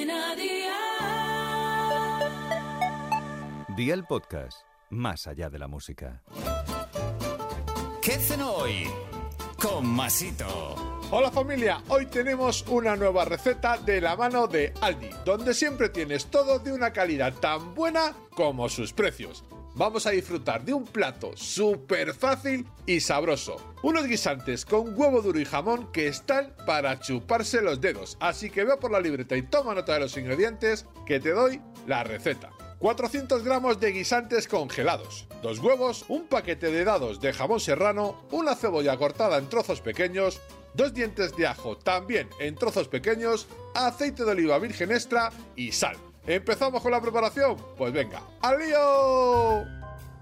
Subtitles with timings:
[0.00, 0.70] Cadena Dial.
[3.76, 6.22] Día el podcast, más allá de la música.
[8.00, 8.86] ¿Qué cenó hoy?
[9.60, 10.74] Con Masito.
[11.10, 16.26] Hola familia, hoy tenemos una nueva receta de la mano de Aldi, donde siempre tienes
[16.26, 19.44] todo de una calidad tan buena como sus precios.
[19.80, 23.56] Vamos a disfrutar de un plato súper fácil y sabroso.
[23.82, 28.18] Unos guisantes con huevo duro y jamón que están para chuparse los dedos.
[28.20, 31.62] Así que ve por la libreta y toma nota de los ingredientes que te doy
[31.86, 32.50] la receta.
[32.78, 38.56] 400 gramos de guisantes congelados, dos huevos, un paquete de dados de jamón serrano, una
[38.56, 40.42] cebolla cortada en trozos pequeños,
[40.74, 45.96] dos dientes de ajo también en trozos pequeños, aceite de oliva virgen extra y sal.
[46.30, 47.56] ¿Empezamos con la preparación?
[47.76, 49.66] Pues venga, ¡al lío!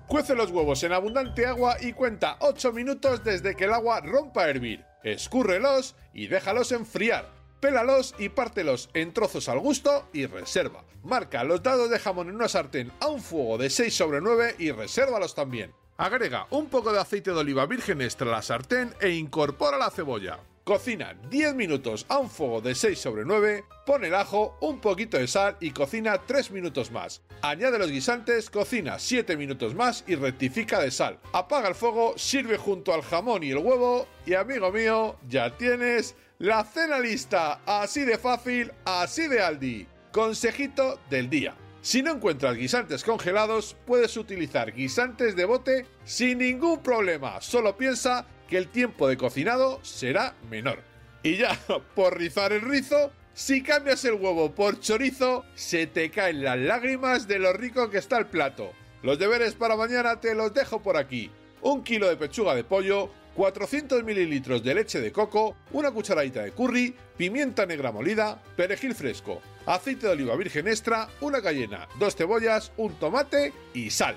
[0.06, 4.44] Cuece los huevos en abundante agua y cuenta 8 minutos desde que el agua rompa
[4.44, 4.86] a hervir.
[5.02, 7.30] Escúrrelos y déjalos enfriar.
[7.60, 10.82] Pélalos y pártelos en trozos al gusto y reserva.
[11.02, 14.54] Marca los dados de jamón en una sartén a un fuego de 6 sobre 9
[14.58, 15.74] y resérvalos también.
[15.98, 19.90] Agrega un poco de aceite de oliva virgen extra a la sartén e incorpora la
[19.90, 20.38] cebolla.
[20.68, 25.16] Cocina 10 minutos a un fuego de 6 sobre 9, pon el ajo, un poquito
[25.16, 27.22] de sal y cocina 3 minutos más.
[27.40, 31.20] Añade los guisantes, cocina 7 minutos más y rectifica de sal.
[31.32, 36.16] Apaga el fuego, sirve junto al jamón y el huevo y amigo mío, ya tienes
[36.36, 37.62] la cena lista.
[37.64, 39.86] Así de fácil, así de Aldi.
[40.12, 41.56] Consejito del día.
[41.80, 47.40] Si no encuentras guisantes congelados, puedes utilizar guisantes de bote sin ningún problema.
[47.40, 50.82] Solo piensa que el tiempo de cocinado será menor.
[51.22, 51.58] Y ya,
[51.94, 57.28] por rizar el rizo, si cambias el huevo por chorizo, se te caen las lágrimas
[57.28, 58.72] de lo rico que está el plato.
[59.02, 61.30] Los deberes para mañana te los dejo por aquí.
[61.60, 66.50] Un kilo de pechuga de pollo, 400 mililitros de leche de coco, una cucharadita de
[66.50, 72.72] curry, pimienta negra molida, perejil fresco, aceite de oliva virgen extra, una cayena, dos cebollas,
[72.76, 74.16] un tomate y sal.